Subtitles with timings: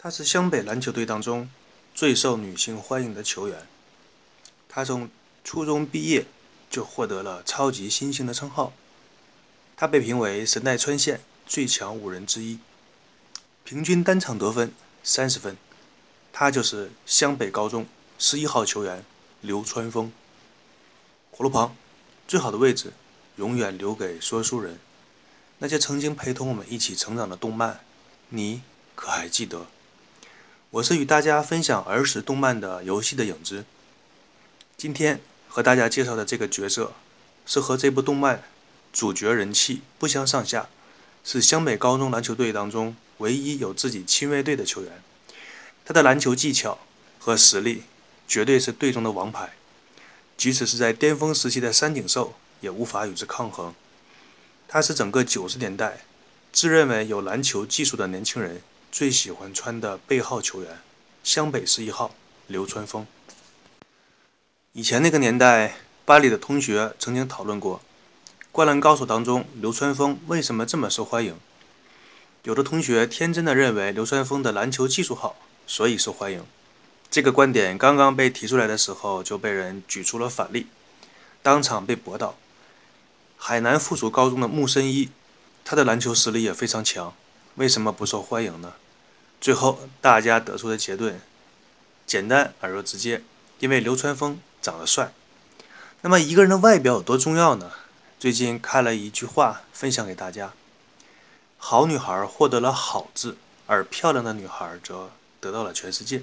[0.00, 1.50] 他是湘北篮球队当中
[1.92, 3.66] 最受女性欢迎的球员。
[4.68, 5.10] 他从
[5.42, 6.24] 初中毕业
[6.70, 8.72] 就获得了超级新星的称号。
[9.76, 12.60] 他被评为神奈川县最强五人之一，
[13.64, 14.72] 平均单场得分
[15.02, 15.56] 三十分。
[16.32, 17.84] 他就是湘北高中
[18.20, 19.04] 十一号球员
[19.40, 20.12] 流川枫。
[21.32, 21.74] 火炉旁，
[22.28, 22.92] 最好的位置
[23.34, 24.78] 永远留给说书人。
[25.58, 27.80] 那些曾经陪同我们一起成长的动漫，
[28.28, 28.62] 你
[28.94, 29.66] 可还记得？
[30.70, 33.64] 我是与大家分享儿时动漫的游戏的影子。
[34.76, 36.92] 今天和大家介绍的这个角色，
[37.46, 38.44] 是和这部动漫
[38.92, 40.68] 主角人气不相上下，
[41.24, 45.02] 是湘北高中篮球队当中唯一有自己亲卫队的球员。
[45.86, 46.78] 他的篮球技巧
[47.18, 47.84] 和实力
[48.28, 49.54] 绝对是队中的王牌，
[50.36, 53.74] 即使是在巅峰时期的三井寿也无法与之抗衡。
[54.68, 56.00] 他是整个九十年代
[56.52, 58.60] 自认为有篮球技术的年轻人。
[58.90, 60.78] 最喜欢穿的背号球员，
[61.22, 62.14] 湘北十一号
[62.46, 63.06] 流川枫。
[64.72, 67.78] 以前那个年代，班里的同学曾经讨论过，
[68.50, 71.36] 《灌篮高手》当中流川枫为什么这么受欢迎。
[72.44, 76.44] 有的同学天真的认为流川枫的篮球技术好，所以受欢迎。
[77.10, 80.66] 这个观点刚刚被提出来的时候，就被人举出了反例，
[81.42, 82.36] 当场被驳倒。
[83.36, 85.10] 海南附属高中的木森一，
[85.64, 87.14] 他的篮球实力也非常强。
[87.58, 88.74] 为什么不受欢迎呢？
[89.40, 91.20] 最后大家得出的结论
[92.06, 93.24] 简单而又直接，
[93.58, 95.12] 因为流川枫长得帅。
[96.02, 97.72] 那么一个人的外表有多重要呢？
[98.20, 100.52] 最近看了一句话，分享给大家：
[101.56, 106.22] 好女孩获得了好字，而漂亮的女孩则得到了全世界。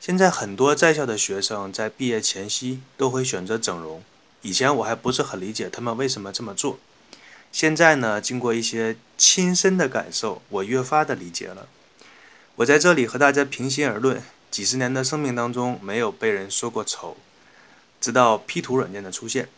[0.00, 4.02] 现在很多在校的学生在毕业前夕都会选择整容，
[4.42, 6.80] 以前我还不是很理解他们为什么这么做。
[7.54, 11.68] 现在呢，经过一些亲身的感受，我越发的理解了。
[12.56, 17.16] 我在这里和大家平心而论，几十年的生命当中，没有被人说过丑，
[18.00, 19.48] 直到 P 图软件的出现。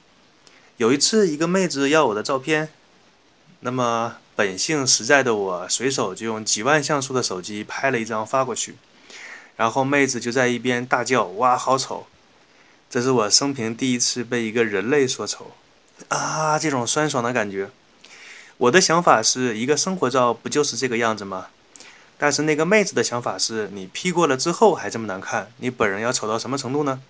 [0.76, 2.68] 有一次，一个妹子要我的照片，
[3.60, 8.76] 那么本性实在的我，随手就用几万像素的手机拍了一张发过去，
[9.56, 12.06] 然后妹子就在一边大叫：“哇，好丑！”
[12.90, 15.52] 这是我生平第一次被一个人类说丑，
[16.08, 17.70] 啊，这种酸爽的感觉。
[18.58, 21.48] 我的想法是一个生活照不就是这个样子吗？
[22.16, 27.02] 但是那个妹子的想法是你 P 过了之后还这么难看，你本人要丑到什么程度呢？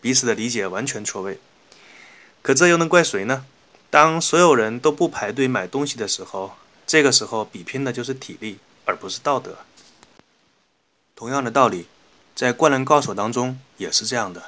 [0.00, 1.38] 彼此的理解完全错位。
[2.40, 3.44] 可这又能怪谁呢？
[3.90, 6.52] 当所有人都不排队买东西的时候，
[6.86, 9.58] 这个时候比拼的就是体力，而不是道德。
[11.14, 11.86] 同样的道理，
[12.34, 14.44] 在《灌篮高手》当中也是这样的。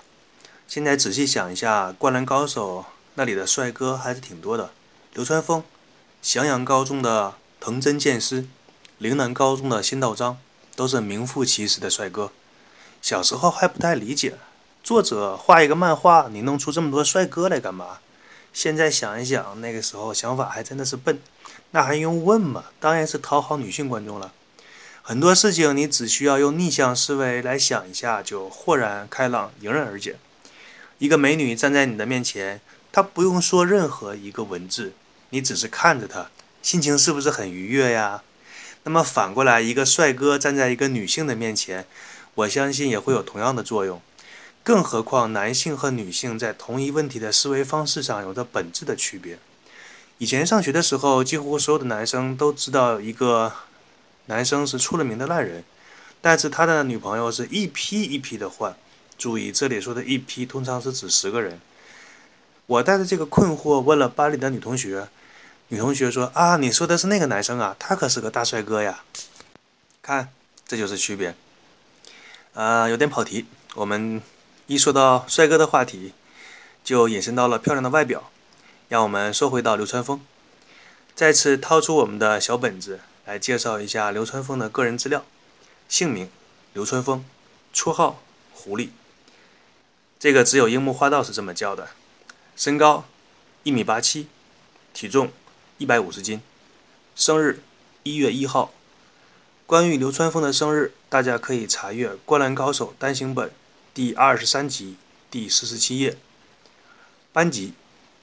[0.67, 2.81] 现在仔细想一下，《灌篮高手》
[3.17, 4.71] 那里的帅哥还是挺多的，
[5.13, 5.63] 流川枫。
[6.25, 8.47] 翔阳高中的藤真剑师，
[8.97, 10.39] 陵南高中的新道章，
[10.75, 12.33] 都是名副其实的帅哥。
[13.03, 14.39] 小时候还不太理解，
[14.83, 17.99] 作者画一个漫画，你弄出这么多帅哥来干嘛？
[18.55, 21.21] 现在想一想，那个时候想法还真的是笨。
[21.73, 22.65] 那还用问吗？
[22.81, 24.33] 当然是讨好女性观众了。
[25.03, 30.17] 很多事情你只需要用逆向思维来想一下，就豁然开朗，迎刃而解。
[30.97, 34.95] 一个美女站在你的面前，她不用说任何一个文字。
[35.35, 36.31] 你只是看着他，
[36.63, 38.23] 心情是不是很愉悦呀？
[38.85, 41.87] 那么反过来，一个帅哥站在一个女性的面前，
[42.37, 44.01] 我相信也会有同样的作用。
[44.63, 49.37] 更何况，男性和女性在同一问题的思维方式上有着本质的区别。
[50.19, 53.53] 以前上学的时候，几乎所有的男生都知道一个
[54.27, 55.65] 男生是出了名的烂人，
[56.21, 58.77] 但是他的女朋友是一批一批的换。
[59.19, 61.61] 注意，这里说的一批通常是指十个人。
[62.67, 65.09] 我带着这个困惑问了班里的女同学。
[65.75, 69.03] 女同学说：“啊，你说的是那个男生啊，他可是个大帅哥呀！
[70.01, 70.33] 看，
[70.69, 71.35] 这就是区别。
[72.53, 73.47] 呃，有点跑题。
[73.75, 74.23] 我们
[74.69, 76.13] 一说到帅哥的话题，
[76.85, 78.31] 就引申到了漂亮的外表。
[78.89, 80.21] 让我们说回到流川枫，
[81.17, 85.25] 再次掏出我们的小本子来介绍一下流川枫的个人资料：
[85.89, 86.31] 姓名
[86.73, 87.25] 流川枫，
[87.75, 88.23] 绰号
[88.53, 88.91] 狐狸。
[90.21, 91.89] 这个只有樱木花道是这么叫的。
[92.55, 93.05] 身高
[93.65, 94.29] 一米八七，
[94.93, 95.33] 体重。”
[95.79, 96.41] 一百五十斤，
[97.17, 97.61] 生日
[98.05, 98.73] 一月一号。
[99.67, 103.51] 关于流川枫的生日，大家可以查阅《灌篮高手》单行本
[103.93, 104.97] 第二十三集
[105.33, 106.17] 第四十七页。
[107.33, 107.73] 班级：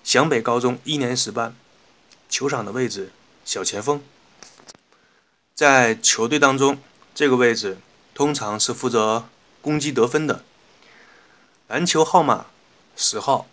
[0.01, 1.53] 湘北高中一年十班。
[2.29, 3.11] 球场的位置：
[3.43, 4.01] 小前锋。
[5.53, 6.79] 在球队当中，
[7.13, 7.79] 这个位置
[8.13, 9.27] 通常是负责
[9.61, 10.45] 攻击得分的。
[11.67, 12.45] 篮球号码
[12.95, 13.45] 十号，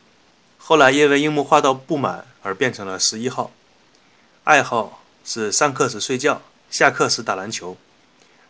[0.57, 3.51] 后来因为樱木花道不满而变成了十一号。
[4.49, 6.41] 爱好是上课时睡觉，
[6.71, 7.77] 下课时打篮球。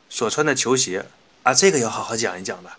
[0.09, 1.07] 所穿的球鞋
[1.43, 2.71] 啊，这个要好好讲一讲的。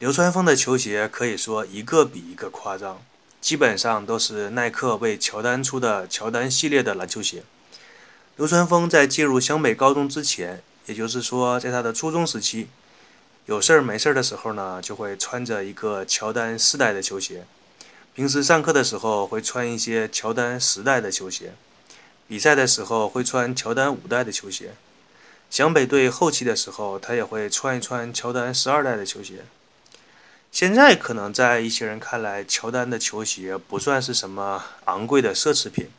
[0.00, 3.00] 流川枫的球鞋可以说一个比一个夸张，
[3.40, 7.44] 基本上都是耐克为乔丹出的乔丹系列的篮球鞋。
[8.34, 12.66] 流川枫在进入湘北高中之前，也就是说在他的初中时期，
[13.46, 17.46] 有事儿没事儿的时候呢，就会穿着一个乔丹四代的球鞋。
[18.12, 21.54] 平时上课的时候会穿一些乔丹十代的球鞋，
[22.32, 24.70] 比赛的时候会穿乔丹五代的球鞋。
[25.50, 29.44] 湘北队后期的时候，他也会穿一穿乔丹十二代的球鞋。
[30.50, 35.90] 现在可能在一些人看来，乔丹的球鞋不算是什么昂贵的奢侈品，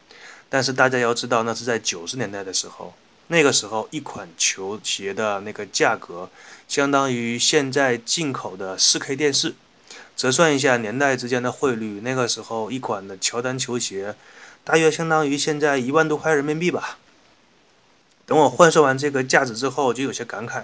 [0.49, 2.95] 但是大家要知道，那是在九十年代的时候，
[3.27, 6.31] 那个时候一款球鞋的那个价格，
[6.67, 9.53] 相当于现在进口的四 K 电视。
[10.15, 14.15] 折算一下年代之间的汇率，那个时候一款的乔丹球鞋，
[14.63, 16.99] 大约相当于现在一万多块人民币吧。
[18.25, 20.63] 等我换算完这个价值之后，就有些感慨：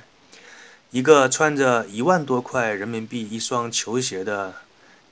[0.91, 4.53] 一个穿着一万多块人民币一双球鞋的，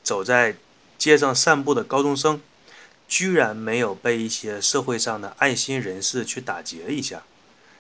[0.04, 0.56] 走在
[0.98, 2.40] 街上散步的高中生，
[3.07, 7.24] 居然没有被一些社会上的爱心人士去打劫一下。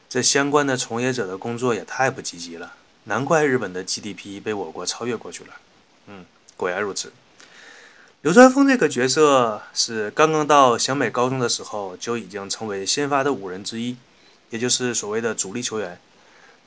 [0.09, 2.73] 这相关的从业者的工作也太不积极了，
[3.05, 5.49] 难怪日本的 GDP 被我国超越过去了。
[6.07, 6.25] 嗯。
[6.57, 7.13] 果然如此，
[8.21, 13.95] 流川枫这个角色是刚刚到湘北高中的时候就已经成为先发的五人之一，
[14.49, 15.99] 也就是所谓的主力球员。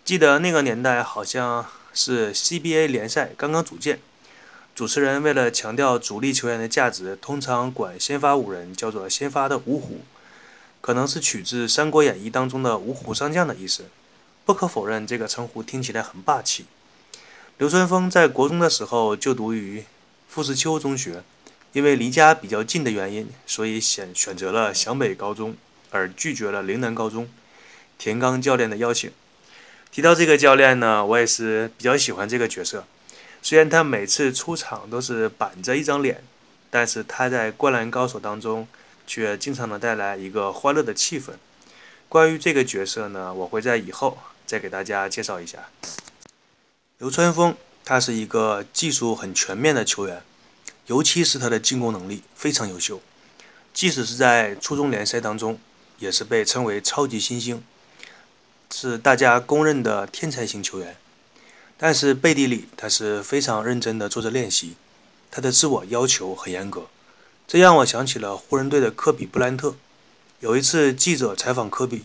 [0.05, 4.01] 记得那个年代好像是 CBA 联赛刚刚组建，
[4.77, 10.03] 主持人为了强调主力球员的价值，通常管先发五人叫做先发的五虎，
[10.81, 13.87] 可能是取自《三国演义》当中的五虎上将的意思。
[14.47, 16.65] 不可否认，这个称呼听起来很霸气。
[17.61, 19.85] 流川枫在国中的时候就读于
[20.31, 21.23] 富士丘中学，
[21.75, 25.55] 因为离家比较近的原因，所以选选择了湘北高中，
[25.91, 27.29] 而拒绝了陵南高中
[27.99, 29.11] 田刚教练的邀请。
[29.93, 32.87] 提到这个教练呢，我也是比较喜欢这个角色。
[33.43, 36.25] 虽然他每次出场都是板着一张脸，
[36.71, 38.67] 但是他在《灌篮高手》当中
[39.07, 41.33] 却经常能带来一个欢乐的气氛。
[42.09, 44.17] 关于这个角色呢，我会在以后
[44.47, 45.59] 再给大家介绍一下。
[47.01, 50.23] 流川枫，他是一个技术很全面的球员，
[50.85, 53.01] 尤其是他的进攻能力非常优秀。
[53.73, 55.59] 即使是在初中联赛当中，
[55.99, 57.65] 也是被称为超级新星，
[58.71, 60.95] 是大家公认的天才型球员。
[61.79, 64.75] 但是背地里，他是非常认真的做着练习，
[65.31, 66.89] 他的自我要求很严格。
[67.49, 69.75] 这让我想起了湖人队的科比布兰特。
[70.41, 72.05] 有一次记者采访科比，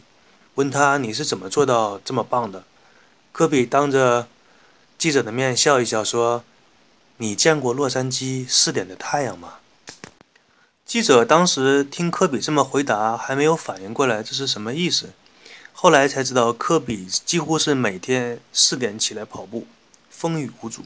[0.54, 2.64] 问他你是怎么做到这么棒的？
[3.34, 4.30] 科比当着
[5.06, 6.44] 记者的面笑一笑说
[7.18, 9.58] ：“你见过洛杉矶四点的太阳吗？”
[10.84, 15.12] 记者当时听科比这么回答，还没有反应过来这是什么意思。
[15.74, 19.68] 后来才知道，科比几乎是每天四点起来跑步，
[20.10, 20.82] 风雨无阻。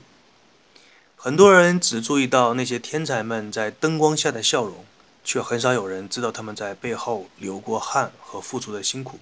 [1.15, 4.83] 很多人只注意到那些天才们在灯光下的笑容，
[5.23, 9.17] 却很少有人知道他们在背后流过汗和付出的辛苦。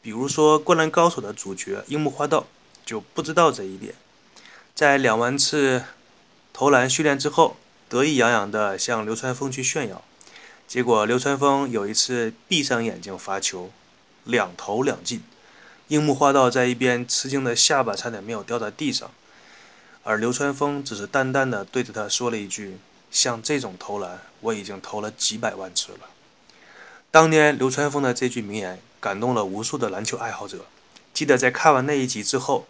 [0.00, 2.46] 比如说，《灌篮高手》的主角樱木花道。
[2.88, 3.94] 就不知道这一点，
[4.74, 5.84] 在两万次
[6.54, 10.02] 投篮训练之后，得意洋洋地向流川枫去炫耀，
[10.66, 13.70] 结果流川枫有一次闭上眼睛罚球，
[14.24, 15.22] 两投两进，
[15.88, 19.10] 樱木花道在一边吃惊的下巴差点没有掉在地上，
[20.02, 22.78] 而流川枫只是淡淡的对着他说了一句
[23.12, 26.08] ：“像这种投篮，我已经投了几百万次了。”
[27.12, 30.64] 当年流川枫的这句名言感动了无数的篮球爱好者，
[31.12, 32.66] 记得在看完那一集之后。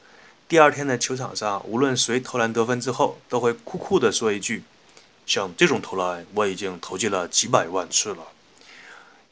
[0.49, 4.65] 第二天的球场上，无论谁投篮得分之后，都会酷酷地说一句
[5.27, 8.29] ：“像这种投篮，我已经投进了几百万次了。”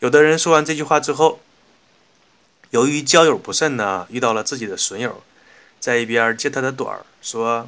[0.00, 1.40] 有的人说完这句话之后，
[2.68, 5.22] 由于交友不慎呢，遇到了自己的损友，
[5.80, 7.66] 在一边接他的短儿，说：“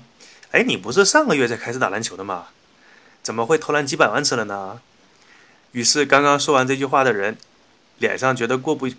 [0.52, 2.48] 哎，你不是上个月才开始打篮球的吗？
[3.22, 4.82] 怎么会投篮几百万次了呢？”
[5.72, 7.38] 于是，刚刚说完这句话的人，
[7.96, 8.90] 脸上觉得过不，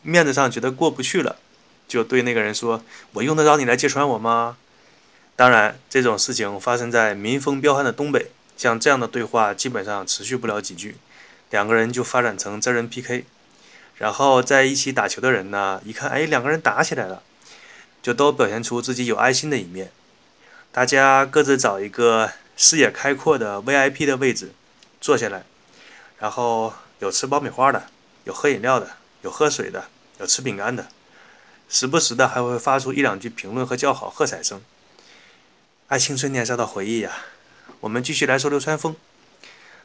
[0.00, 1.36] 面子上觉得过不去了。
[1.90, 4.56] 就对那个人说：“我用得着你来揭穿我吗？”
[5.34, 10.96] 当然，这种事情发生在民风彪悍的东北，像这样的对话基本上持续不了几句，
[11.50, 13.24] 两个人就发展成真人 PK。
[13.96, 17.24] 然后在一起打球的人呢，一看，哎，两个人打起来了，
[18.00, 19.90] 就都表现出自己有爱心的一面。
[20.70, 24.52] 大家各自找一个视野开阔的 VIP 的位置
[25.00, 25.42] 坐下来，
[26.20, 27.82] 然后有吃爆米花的，
[28.22, 28.90] 有喝饮料的，
[29.22, 29.86] 有喝水的，
[30.20, 30.86] 有吃饼干的。
[31.72, 34.60] 时不时的还会发出一两句评论和叫好喝彩声，
[35.86, 37.12] 爱青春年少的回忆呀。
[37.78, 38.96] 我们继续来说流川枫。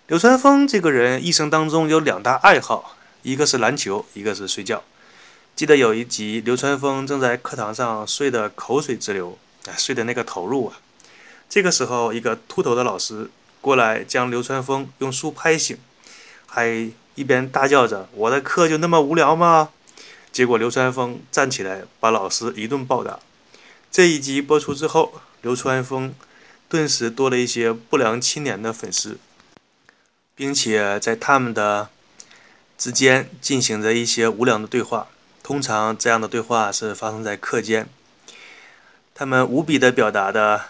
[0.08, 4.84] 流川枫这个人一生当中有两大爱好，一个是篮球，一个是睡觉。
[5.56, 9.38] 记得有一集，流川枫正在课堂上睡得口水直流，
[9.68, 10.80] 啊，睡的那个投入啊。
[11.48, 13.30] 这个时候，一个秃头的老师
[13.62, 15.78] 过来将流川枫用书拍醒，
[16.48, 19.70] 还一边大叫着：“我的课就那么无聊吗？”
[20.36, 23.20] 结果流川枫站起来把老师一顿暴打。
[23.90, 26.14] 这一集播出之后，流川枫
[26.68, 29.18] 顿时多了一些不良青年的粉丝，
[30.36, 31.88] 并且在他们的
[32.78, 35.08] 之间进行着一些无良的对话。
[35.42, 37.88] 通常这样的对话是发生在课间，
[39.14, 40.64] 他们无比的表达的，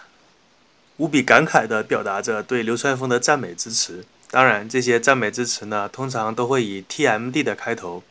[0.98, 4.06] 无比感慨的表达着对流川枫的赞美之词。
[4.30, 8.04] 当然，这些赞美之词呢，通常都会以 TMD 的开头，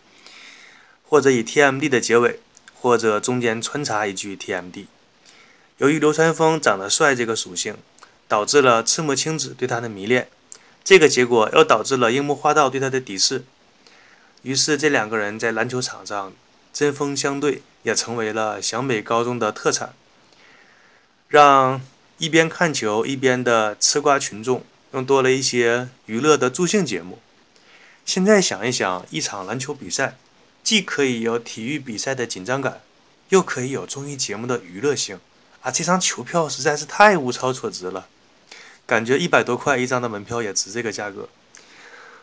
[1.08, 2.40] 或者以 TMD 的结尾，
[2.74, 4.86] 或者中间穿插一句 TMD。
[5.78, 7.76] 由于流川枫长得帅这个属性，
[8.28, 10.28] 导致了赤木晴子对他的迷恋，
[10.84, 13.44] 这个结果又导致了樱木花道对他的敌视。
[14.44, 16.34] 于是，这两个人在篮球场上。
[16.76, 19.94] 针锋相对也成为了湘北高中的特产，
[21.30, 21.82] 让
[22.18, 27.20] 一边看球一边的吃瓜群众又多了一些娱乐的助兴节目。
[28.06, 30.18] 现在想一想，一场篮球比赛
[30.66, 32.82] 既可以有体育比赛的紧张感，
[33.30, 35.20] 又可以有综艺节目的娱乐性
[35.62, 35.72] 啊！
[35.72, 38.08] 这张球票实在是太物超所值了，
[38.86, 41.30] 感觉一百多块一张的门票也值这个价格。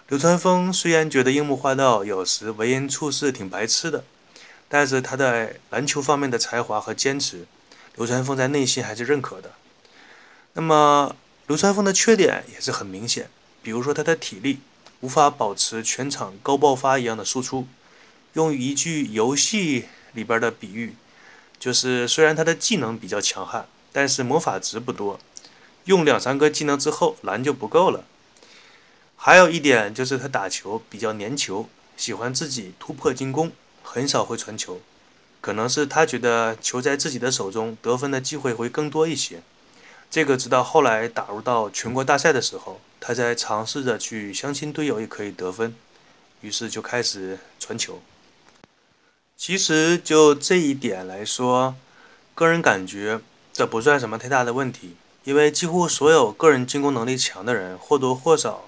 [0.08, 4.04] 流川枫虽然觉得樱木花道有时为人处事挺白痴的。
[4.68, 7.46] 但是他在篮球方面的才华和坚持，
[7.94, 9.50] 流川枫在内心还是认可的。
[10.54, 11.14] 那么，
[11.46, 13.28] 流川枫的缺点也是很明显，
[13.62, 14.60] 比如说他的体力
[15.00, 17.68] 无法保持全场高爆发一样的输出。
[18.34, 20.94] 用一句游戏里边的比喻，
[21.58, 25.18] 就是虽然他的技能比较强悍，但是魔法值不多，
[25.84, 28.04] 用两三个技能之后蓝就不够了。
[29.16, 33.52] 还有一点就是他打球比较粘球，喜欢自己突破进攻。
[33.84, 34.80] 很少会传球，
[35.40, 39.42] 可能是他觉得球在自己的手中，得分的机会会更多一些。
[40.08, 45.74] 这个直到后来打入到全国大赛的时候，他在尝试着去相亲队友也可以得分，
[46.42, 48.00] 于是就开始传球。
[49.44, 51.74] 其实就这一点来说，
[52.32, 53.20] 个人感觉
[53.52, 54.94] 这不算什么太大的问题，
[55.24, 58.66] 因为几乎所有个人进攻能力强的人或多或少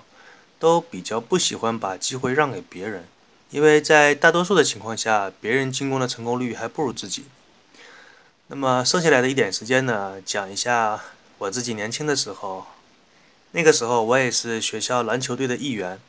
[0.58, 3.04] 都比较不喜欢把机会让给别人。
[3.52, 7.26] 因为在大多数的情况下，别人进攻的成功率还不如自己。
[8.48, 11.00] 那么剩下来的一点时间呢，讲一下
[11.38, 12.66] 我自己年轻的时候。
[13.52, 16.00] 那个时候我也是学校篮球队的一员。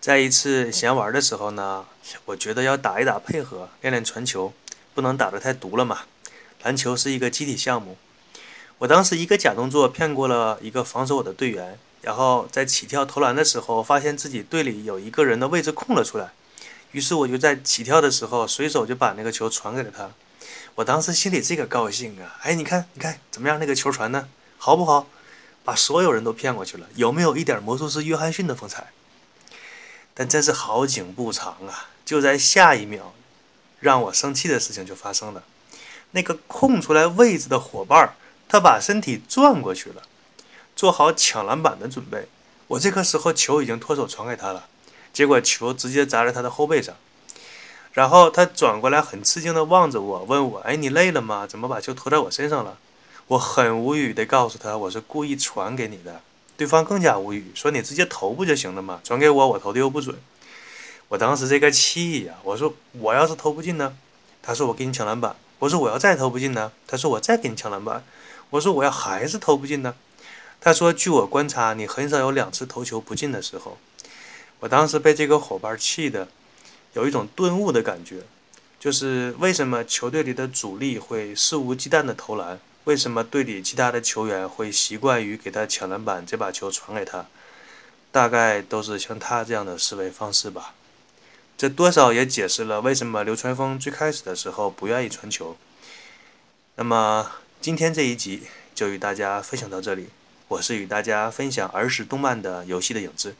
[0.00, 1.84] 在一次闲玩的时候呢，
[2.26, 4.52] 我觉得要打一打配合，练练传球，
[4.94, 6.02] 不能打得太毒了嘛。
[6.62, 7.96] 篮球是一个集体项目。
[8.78, 16.30] 我当时一个假动作骗过了一个防守我的队员，然后在起跳投篮的时候，发现自己队里有一个人的位置空了出来。
[16.92, 20.10] 于是我就在起跳的时候，随手就把那个球传给了他。
[20.76, 22.38] 我当时心里这个高兴啊！
[22.42, 23.58] 哎，你看，你看怎么样？
[23.58, 24.28] 那个球传的
[24.58, 25.08] 好不好？
[25.64, 28.92] 把所有人都骗过去了，有没有一点魔术师约翰逊的风采？
[30.18, 31.86] 但真是好景不长啊！
[32.04, 33.14] 就在下一秒，
[33.78, 35.44] 让我生气的事情就发生了。
[36.10, 38.16] 那个空出来位置的伙伴，
[38.48, 40.02] 他把身体转过去了，
[40.74, 42.26] 做好抢篮板的准备。
[42.66, 44.66] 我这个时候球已经脱手传给他了。
[45.12, 46.96] 结果球直接砸在他的后背上，
[47.92, 51.46] 然后他转过来很吃惊地望着我，问我：“哎，你累了吗？
[51.46, 52.76] 怎么把球投在我身上了？”
[53.28, 56.22] 我很无语地告诉他：“我是故意传给你的。”
[56.58, 59.00] 对方更加无语，说：“你直接投不就行了吗？
[59.04, 60.18] 转给我，我投的又不准。”
[61.06, 62.34] 我当时这个气呀！
[62.42, 63.96] 我说：“我要是投不进呢？”
[64.42, 68.04] 他说：“我给你抢篮板。”我说：“我要再投不进呢？”他说：“我再给你抢篮板。”
[68.50, 69.94] 我说：“我要还是投不进呢？”
[70.60, 73.78] 他说：“据我观察，你很少有两次投球不进的时候。”
[74.58, 76.26] 我当时被这个伙伴气的，
[76.94, 78.22] 有一种顿悟的感觉，
[78.80, 87.26] 就是为什么球队里的主力会肆无忌惮的投篮，为什么队里其他的球员会习惯于给他抢篮板，再把球传给他，
[88.10, 90.72] 大概都是像他这样的思维方式吧。
[91.58, 95.54] 这多少也解释了为什么流川枫最开始的时候不愿意传球。
[96.76, 97.30] 那么
[97.60, 100.08] 今天这一集就与大家分享到这里，
[100.48, 103.34] 我是与大家分享儿时动漫的游戏的影子。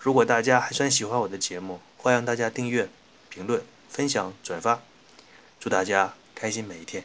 [0.00, 2.88] 如果大家还算喜欢我的节目，欢迎大家订阅、
[3.28, 4.80] 评论、分享、转发。
[5.60, 7.04] 祝大家开心每一天！